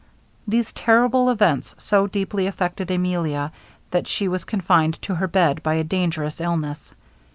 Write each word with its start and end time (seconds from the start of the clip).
These 0.47 0.73
terrible 0.73 1.29
events 1.29 1.75
so 1.77 2.07
deeply 2.07 2.47
affected 2.47 2.89
Emilia 2.89 3.51
that 3.91 4.07
she 4.07 4.27
was 4.27 4.43
confined 4.45 4.95
to 5.03 5.13
her 5.13 5.27
bed 5.27 5.61
by 5.61 5.75
a 5.75 5.83
dangerous 5.83 6.41
illness. 6.41 6.95